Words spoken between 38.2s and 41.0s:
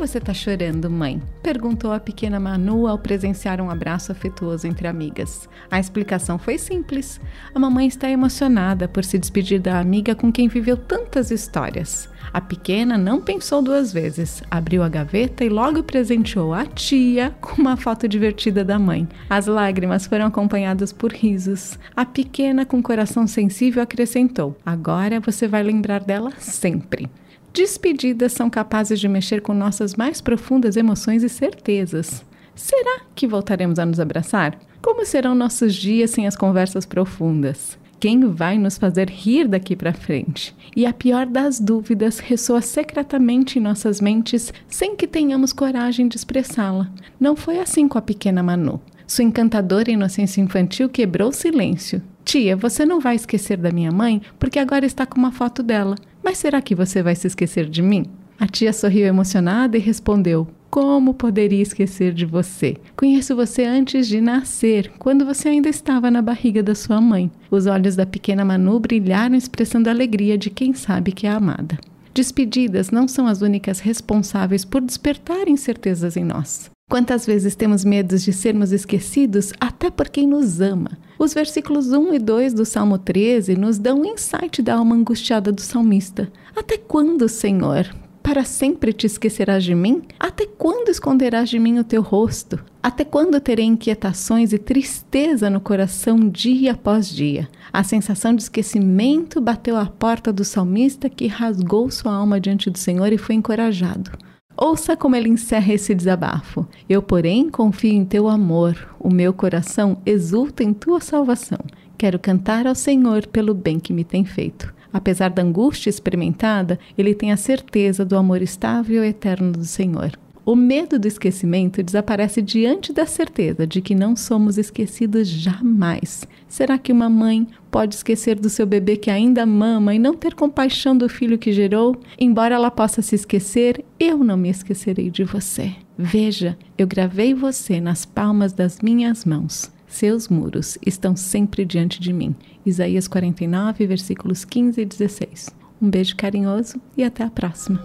vai nos fazer rir daqui para frente? E a